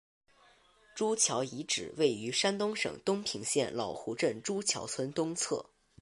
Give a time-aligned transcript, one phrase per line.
[0.95, 5.63] 朱桥遗址位于山东省东平县老湖镇朱桥村东侧。